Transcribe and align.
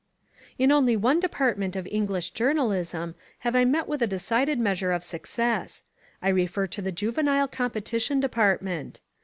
In 0.57 0.71
only 0.71 0.97
one 0.97 1.19
department 1.19 1.75
of 1.75 1.85
English 1.91 2.31
journalism 2.31 3.13
have 3.41 3.55
I 3.55 3.65
met 3.65 3.87
with 3.87 4.01
a 4.01 4.07
decided 4.07 4.57
measure 4.59 4.91
of 4.91 5.03
success; 5.03 5.83
I 6.23 6.29
refer 6.29 6.65
to 6.65 6.81
the 6.81 6.91
juvenile 6.91 7.47
competition 7.47 8.19
department. 8.19 9.01